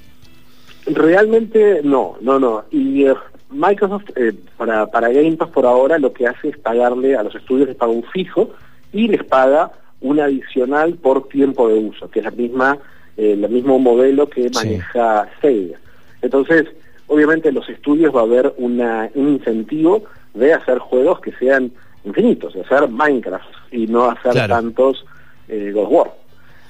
[0.86, 2.64] Realmente no, no, no.
[2.72, 3.14] Y eh,
[3.52, 7.36] Microsoft eh, para, para Game Pass por ahora lo que hace es pagarle a los
[7.36, 8.50] estudios, les paga un fijo
[8.92, 12.78] y les paga un adicional por tiempo de uso, que es la misma,
[13.18, 14.52] eh, el mismo modelo que Sí.
[14.56, 15.80] maneja Stadia.
[16.24, 16.66] Entonces,
[17.08, 20.04] obviamente en los estudios va a haber una, un incentivo
[20.34, 21.72] de hacer juegos que sean
[22.04, 24.56] infinitos, de hacer Minecraft y no hacer Claro.
[24.56, 25.06] tantos
[25.48, 26.12] eh, God War.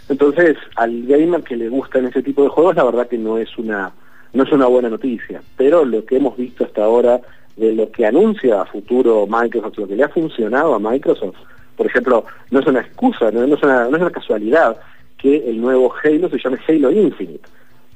[0.09, 3.57] Entonces, al gamer que le gustan ese tipo de juegos, la verdad que no es
[3.57, 3.91] una
[4.33, 5.41] no es una buena noticia.
[5.57, 7.19] Pero lo que hemos visto hasta ahora
[7.57, 11.35] de lo que anuncia a futuro Microsoft, lo que le ha funcionado a Microsoft,
[11.75, 14.77] por ejemplo, no es una excusa, no, no es, una, no es una casualidad
[15.17, 17.47] que el nuevo Halo se llame Halo Infinite,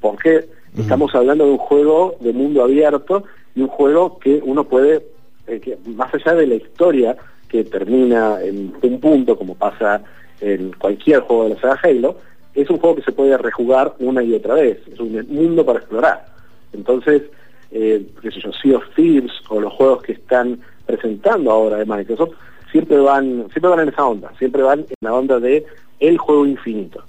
[0.02, 0.46] porque
[0.78, 3.24] Estamos hablando de un juego de mundo abierto
[3.56, 5.06] y un juego que uno puede,
[5.48, 7.16] eh, que más allá de la historia
[7.48, 10.04] que termina en un punto, como pasa
[10.42, 12.18] en cualquier juego de la saga Halo,
[12.54, 14.80] es un juego que se puede rejugar una y otra vez.
[14.92, 16.26] Es un mundo para explorar.
[16.74, 17.24] Entonces,
[17.72, 21.86] eh, qué sé yo, Sea of Thieves o los juegos que están presentando ahora de
[21.86, 22.36] Microsoft,
[22.72, 25.66] siempre van, siempre van en esa onda, siempre van en la onda de
[26.00, 27.04] el juego infinito.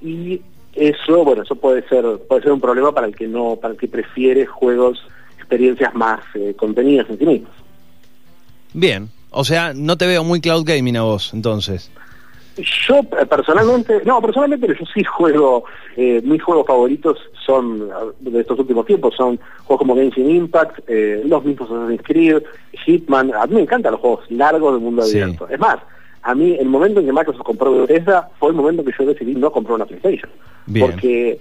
[0.00, 0.40] Y
[0.74, 3.80] eso, bueno, eso puede ser, puede ser un problema para el que no, para el
[3.80, 7.52] que prefiere juegos, experiencias más eh, contenidas en sí mismos.
[8.72, 11.90] Bien, o sea, no te veo muy cloud gaming a vos, entonces.
[12.56, 15.64] Yo eh, personalmente, no, personalmente yo sí juego,
[15.96, 17.88] eh, mis juegos favoritos son,
[18.20, 22.42] de estos últimos tiempos, son juegos como Genshin Impact, eh, los mismos Assassin's Creed,
[22.84, 25.20] Hitman, a mí me encantan los juegos largos del mundo Sí.
[25.20, 25.48] abierto.
[25.48, 25.78] Es más,
[26.22, 29.06] a mí el momento en que Microsoft compró Bethesda fue el momento en que yo
[29.06, 30.30] decidí no comprar una PlayStation.
[30.66, 30.86] Bien.
[30.90, 31.40] Porque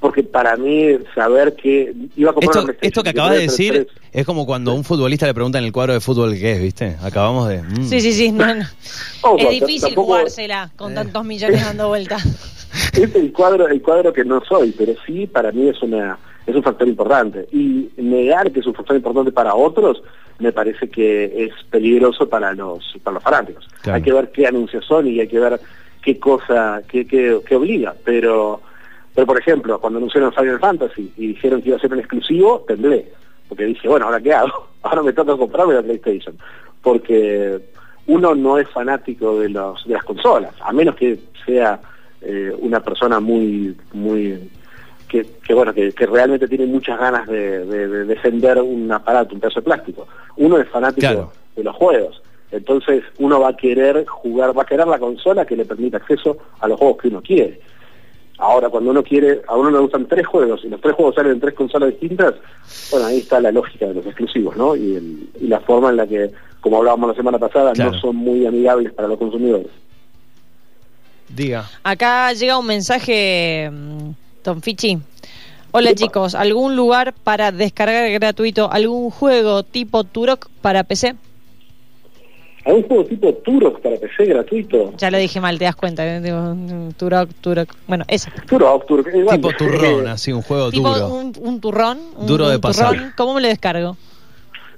[0.00, 3.86] porque para mí saber que iba a comprar Esto, una esto que acabas de decir
[4.12, 6.62] es como cuando a un futbolista le preguntan en el cuadro de fútbol qué es,
[6.62, 6.96] ¿viste?
[7.02, 7.62] Acabamos de...
[7.62, 7.84] mm.
[7.84, 8.32] Sí, sí, sí.
[8.32, 8.64] no, no.
[9.22, 12.24] Ojo, es difícil tampoco- jugársela con tantos millones dando vueltas.
[12.94, 16.54] es el cuadro el cuadro que no soy pero sí para mí es una es
[16.54, 20.02] un factor importante y negar que es un factor importante para otros
[20.38, 23.96] me parece que es peligroso para los para los fanáticos Claro.
[23.96, 25.60] hay que ver qué anuncios son y hay que ver
[26.00, 28.60] qué cosa qué, qué, qué obliga pero
[29.14, 32.64] pero por ejemplo cuando anunciaron Final Fantasy y dijeron que iba a ser un exclusivo
[32.66, 33.06] temblé
[33.48, 36.36] porque dije bueno ahora qué hago ahora me toca comprarme la PlayStation
[36.82, 37.60] porque
[38.06, 41.80] uno no es fanático de los de las consolas a menos que sea
[42.22, 44.50] eh, una persona muy muy
[45.08, 49.34] que, que, bueno que, que realmente tiene muchas ganas de, de- de defender un aparato
[49.34, 50.06] un pedazo de plástico.
[50.36, 51.32] Uno es fanático Claro.
[51.56, 52.22] de los juegos.
[52.52, 56.36] Entonces uno va a querer jugar va a querer la consola que le permita acceso
[56.60, 57.60] a los juegos que uno quiere
[58.40, 61.32] ahora cuando uno quiere a uno le gustan tres juegos y los tres juegos salen
[61.32, 62.34] en tres consolas distintas
[62.90, 65.96] bueno ahí está la lógica de los exclusivos no y, el- y la forma en
[65.96, 67.92] la que como hablábamos la semana pasada Claro.
[67.92, 69.66] no son muy amigables para los consumidores
[71.28, 71.70] Diga.
[71.84, 74.10] Acá llega un mensaje, mm,
[74.42, 74.98] Tom Fichi.
[75.70, 81.14] Hola chicos, ¿algún lugar para descargar gratuito algún juego tipo Turok para PC?
[82.64, 84.92] ¿Hay un juego tipo Turok para PC gratuito?
[84.98, 86.06] Ya lo dije mal, te das cuenta.
[86.06, 86.54] eh, digo,
[86.96, 87.74] Turok, Turok.
[87.86, 88.30] Bueno, ese.
[88.46, 89.06] Turok, Turok.
[89.08, 89.36] eh, igual.
[89.40, 91.08] Tipo turrón, así, un juego Tipo duro.
[91.08, 91.98] un, un turrón.
[92.16, 92.90] un- Duro de un pasar.
[92.94, 93.12] turrón.
[93.16, 93.96] ¿Cómo me lo descargo?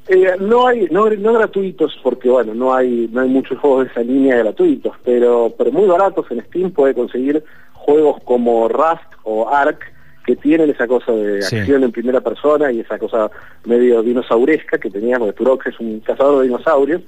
[0.09, 3.90] Eh, no hay no, no gratuitos porque bueno no hay no hay muchos juegos de
[3.92, 9.49] esa línea gratuitos pero pero muy baratos en Steam puede conseguir juegos como Rust o
[9.49, 9.79] Ark
[10.27, 11.57] que tienen esa cosa de Sí.
[11.57, 13.31] acción en primera persona y esa cosa
[13.64, 17.03] medio dinosauresca que teníamos de Turok que es un cazador de dinosaurios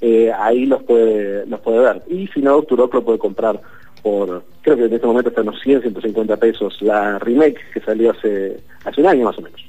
[0.00, 3.60] eh, ahí los puede los puede ver y si no Turok lo puede comprar
[4.02, 7.80] por creo que en este momento está en unos 100 150 pesos la remake que
[7.80, 9.60] salió hace hace un año más o menos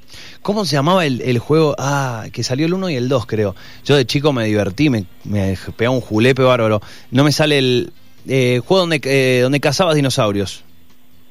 [0.41, 1.75] ¿Cómo se llamaba el, el juego?
[1.77, 3.55] Ah, que salió el 1 y el 2, creo.
[3.85, 6.81] Yo de chico me divertí, me, me pegaba un julepe bárbaro.
[7.11, 7.93] No me sale el
[8.27, 10.63] eh, juego donde, eh, donde cazabas dinosaurios.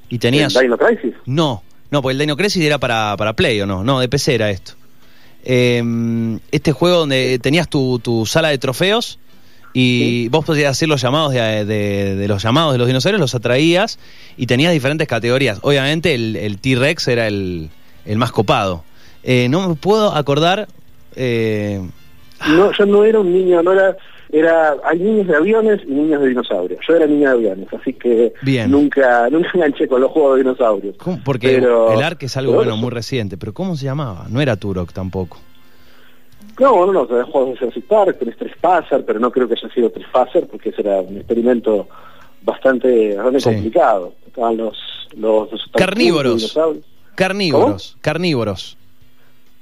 [0.08, 0.54] Y tenías...
[0.56, 1.14] ¿El Dino Crisis?
[1.26, 3.84] No, no, porque el Dino Crisis era para, para Play, ¿o no?
[3.84, 4.72] No, de PC era esto.
[5.44, 5.83] Eh,
[6.53, 9.18] este juego donde tenías tu, tu sala de trofeos
[9.72, 13.35] y vos podías hacer los llamados de, de- de los llamados de los dinosaurios, los
[13.35, 13.98] atraías
[14.37, 15.59] y tenías diferentes categorías.
[15.62, 17.70] Obviamente el, el T-Rex era el,
[18.05, 18.85] el más copado.
[19.22, 20.66] Eh, no me puedo acordar...
[21.14, 21.81] eh,
[22.48, 23.96] No, yo no era un niño, no era,
[24.32, 26.80] era, hay niños de aviones y niños de dinosaurios.
[26.88, 28.70] Yo era niño de aviones, así que Bien.
[28.70, 30.96] nunca, nunca enganché con los juegos de dinosaurios.
[30.98, 31.20] ¿cómo?
[31.24, 34.26] porque Pero- el Ark es algo bueno, muy reciente, pero ¿cómo se llamaba?
[34.28, 35.38] No era Turok tampoco.
[36.58, 39.72] No, no, no, tenés juegos de Jurassic Park, tenés Trespasser, pero no creo que haya
[39.74, 41.88] sido Trespasser porque ese era un experimento
[42.42, 43.50] bastante, bastante Sí.
[43.50, 44.12] complicado.
[44.26, 44.76] Estaban los,
[45.16, 46.56] los, los Carnívoros.
[47.14, 48.76] Carnívoros, carnívoros.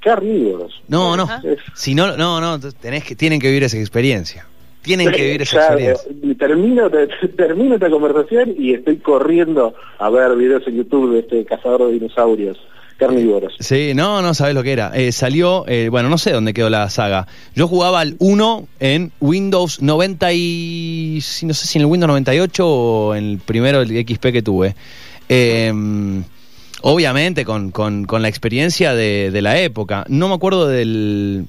[0.01, 0.83] Carnívoros.
[0.89, 1.25] No, no.
[1.45, 4.47] Es- Si no, no, no, tenés que, tienen que vivir esa experiencia.
[4.89, 6.11] Tienen que vivir esa experiencia.
[6.11, 11.19] eh, termino, te- termino esta conversación y estoy corriendo a ver videos en YouTube de
[11.21, 12.59] este cazador de dinosaurios
[12.99, 13.55] carnívoros.
[13.61, 14.91] Sí, no, no sabes lo que era.
[14.93, 17.29] Eh, salió, eh, bueno, no sé dónde quedó la saga.
[17.55, 21.21] Yo jugaba al 1 en Windows 90 y...
[21.43, 24.75] No sé si en el Windows 98 o en el primero, el XP que tuve.
[25.29, 25.73] Eh,
[26.83, 30.05] obviamente con, con- con la experiencia de, de la época.
[30.09, 31.45] No me acuerdo del...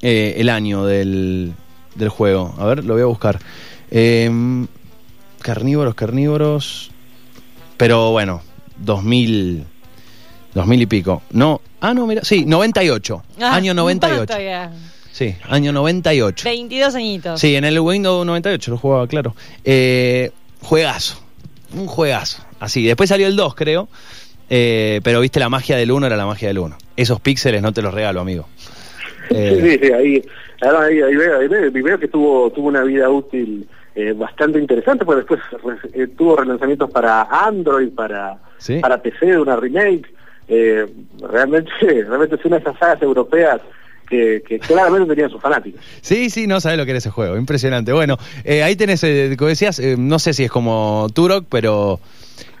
[0.00, 1.52] eh, el año del,
[1.94, 2.54] del juego.
[2.58, 3.38] A ver, lo voy a buscar.
[3.90, 4.30] Eh,
[5.40, 6.90] carnívoros, carnívoros...
[7.76, 8.42] Pero bueno,
[8.78, 9.66] 2000...
[10.54, 11.22] 2000 y pico.
[11.32, 13.22] No, ah, no, mira, sí, 98.
[13.40, 14.26] Ah, año un 98.
[14.26, 14.70] tanto ya.
[15.12, 16.44] Sí, año 98.
[16.44, 17.40] 22 añitos.
[17.40, 19.34] Sí, en el Windows 98 lo jugaba, claro.
[19.64, 21.22] Eh, juegazo,
[21.74, 22.44] un juegazo.
[22.60, 23.88] Así, después salió el 2, creo.
[24.48, 26.76] Eh, pero viste, la magia del 1 era la magia del 1.
[26.96, 28.46] Esos píxeles no te los regalo, amigo.
[29.30, 30.22] Eh, sí, sí, ahí,
[30.62, 34.58] ahora ahí, ahí veo, ahí veo, veo que tuvo, tuvo una vida útil eh, bastante
[34.58, 38.78] interesante, porque después eh, tuvo relanzamientos para Android, para, Sí.
[38.80, 40.06] para PC, una remake.
[40.48, 40.86] Eh,
[41.20, 43.60] realmente, realmente es una de esas sagas europeas
[44.08, 45.80] que, que claramente tenían sus fanáticos.
[46.00, 47.92] Sí, sí, no sabes lo que era ese juego, impresionante.
[47.92, 51.98] Bueno, eh, ahí tenés, eh, como decías, eh, no sé si es como Turok, pero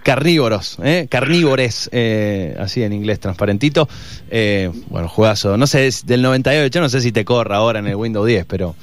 [0.02, 1.06] carnívoros, ¿eh?
[1.10, 3.88] carnívores, eh, así en inglés transparentito.
[4.30, 7.86] Eh, bueno, juegazo, no sé, es del 98, no sé si te corra ahora en
[7.86, 8.74] el Windows 10, pero,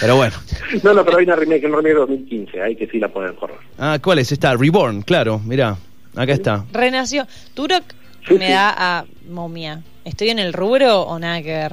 [0.00, 0.34] pero bueno.
[0.82, 3.34] No, no, pero hay una remake, una remake de 2015, ahí que sí la pueden
[3.34, 3.58] correr.
[3.78, 4.32] Ah, ¿cuál es?
[4.32, 5.76] Está Reborn, claro, mirá,
[6.14, 6.64] acá está.
[6.72, 7.26] Renació.
[7.54, 7.84] Turok
[8.26, 8.52] Sí, me sí.
[8.52, 9.82] da a momia.
[10.04, 11.72] ¿Estoy en el rubro o nada que ver?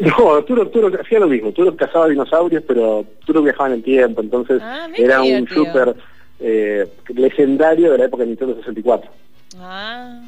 [0.00, 1.50] No, Turok, Turok hacía lo mismo.
[1.50, 5.96] Turok cazaba dinosaurios, pero Turok viajaba en el tiempo, entonces Ah, mira era un divertido.
[6.40, 9.10] Eh, legendario de la época de Nintendo 64.
[9.58, 10.20] Ah.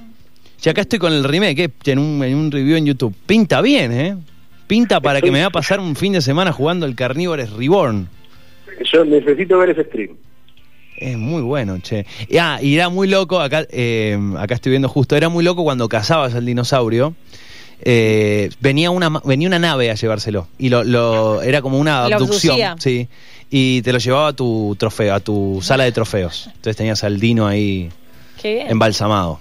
[0.63, 3.15] Y acá estoy con el remake, eh, en un, en un review en YouTube.
[3.27, 4.17] Pinta bien, ¿eh?
[4.67, 8.09] Pinta para que me va a pasar un fin de semana jugando el Carnívores Reborn.
[8.93, 10.17] Yo necesito ver ese stream.
[10.97, 12.05] Es muy bueno, che.
[12.29, 15.65] Y, ah, y era muy loco, acá, eh, acá estoy viendo justo, era muy loco
[15.65, 17.15] cuando cazabas al dinosaurio.
[17.83, 22.05] eh, venía una ma- venía una nave a llevárselo y lo, lo- era como una
[22.05, 23.09] abducción sí
[23.51, 27.19] y te lo llevaba a tu trofeo a tu sala de trofeos entonces tenías al
[27.21, 27.91] dino ahí
[28.41, 28.71] Qué bien.
[28.71, 29.41] embalsamado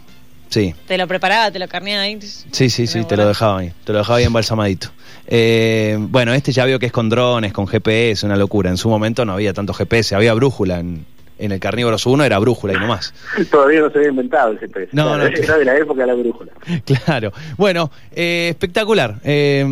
[0.50, 2.20] sí Te lo preparaba, te lo carneaba ahí.
[2.52, 4.90] Sí, sí, sí, te lo dejaba ahí, te lo dejaba ahí embalsamadito.
[5.28, 8.72] Eh, bueno, este ya veo que es con drones, con GPS, una locura.
[8.72, 10.80] En su momento no había tanto GPS, había brújula.
[10.80, 11.06] En,
[11.40, 13.14] en el Carnívoros 1 era brújula y no más.
[13.52, 14.90] Todavía no se había inventado el GPS.
[14.92, 16.52] No, no, era de la época de la brújula.
[17.06, 17.32] Claro.
[17.58, 19.16] Bueno, eh, espectacular.
[19.24, 19.66] Eh,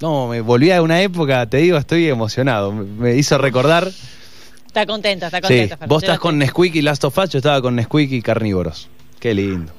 [0.00, 2.72] no, me volví a una época, te digo, estoy emocionado.
[2.72, 3.88] Me, hizo recordar.
[4.66, 5.76] Está contenta, está Sí, contenta.
[5.78, 5.88] Fer.
[5.88, 8.88] vos estás con Nesquik y Last of Us, yo estaba con Nesquik y Carnívoros.
[9.18, 9.72] Qué lindo.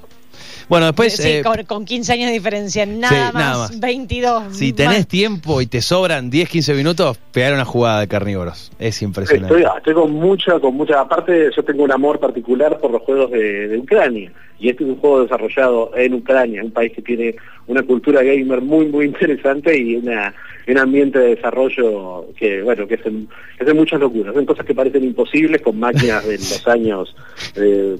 [0.70, 1.16] Bueno, después.
[1.16, 3.80] Sí, eh, con, con 15 años de diferencia, nada, Sí, más, nada más.
[3.80, 4.56] 22.
[4.56, 5.08] Si tenés más.
[5.08, 8.72] tiempo y te sobran 10, 15 minutos, pegar una jugada de carnívoros.
[8.80, 9.56] Es impresionante.
[9.56, 11.02] Estoy, estoy con mucha, con mucha.
[11.02, 14.32] Aparte, yo tengo un amor particular por los juegos de, de Ucrania.
[14.60, 17.36] Y este es un juego desarrollado en Ucrania, un país que tiene
[17.68, 20.34] una cultura gamer muy, muy interesante y una,
[20.68, 24.34] un ambiente de desarrollo que, bueno, que hacen, que hacen muchas locuras.
[24.34, 27.16] Hacen cosas que parecen imposibles con máquinas de los años,
[27.56, 27.96] eh,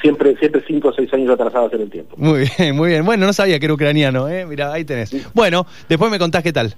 [0.00, 2.16] siempre, siempre cinco o seis años atrasadas en el tiempo.
[2.16, 3.04] Muy bien, muy bien.
[3.04, 4.46] Bueno, no sabía que era ucraniano, ¿eh?
[4.46, 5.14] Mira, ahí tenés.
[5.34, 6.74] Bueno, después me contás qué tal.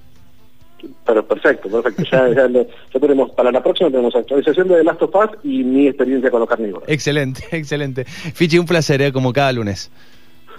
[1.07, 2.03] Pero perfecto, perfecto.
[2.11, 5.31] Ya, ya, lo- ya tenemos, para la próxima tenemos actualización de The Last of Us
[5.45, 6.89] y mi experiencia con los carnívoros.
[6.89, 8.05] Excelente, excelente.
[8.05, 9.13] Fichi, un placer, ¿eh?
[9.13, 9.91] Como cada lunes.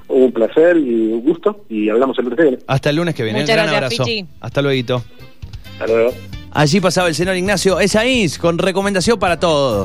[0.08, 2.58] Un placer y un gusto y hablamos el lunes que viene.
[2.68, 3.40] Hasta el lunes que viene.
[3.42, 4.04] Muchas un gran gracias, abrazo.
[4.06, 4.26] Fichi.
[4.42, 5.04] Hasta luego.
[5.74, 6.12] Hasta luego.
[6.54, 9.80] Allí pasaba el señor Ignacio Esaís con recomendación para todos.